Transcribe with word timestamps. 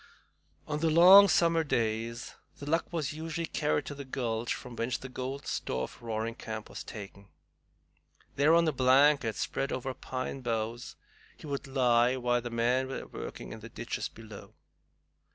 On 0.67 0.79
the 0.79 0.89
long 0.89 1.27
summer 1.27 1.63
days 1.63 2.33
The 2.57 2.67
Luck 2.67 2.91
was 2.91 3.13
usually 3.13 3.45
carried 3.45 3.85
to 3.85 3.93
the 3.93 4.03
gulch 4.03 4.51
from 4.55 4.75
whence 4.75 4.97
the 4.97 5.07
golden 5.09 5.45
store 5.45 5.83
of 5.83 6.01
Roaring 6.01 6.33
Camp 6.33 6.69
was 6.71 6.83
taken. 6.83 7.27
There, 8.35 8.55
on 8.55 8.67
a 8.67 8.71
blanket 8.71 9.35
spread 9.35 9.71
over 9.71 9.93
pine 9.93 10.41
boughs, 10.41 10.95
he 11.37 11.45
would 11.45 11.67
lie 11.67 12.17
while 12.17 12.41
the 12.41 12.49
men 12.49 12.87
were 12.87 13.05
working 13.05 13.53
in 13.53 13.59
the 13.59 13.69
ditches 13.69 14.09
below. 14.09 14.55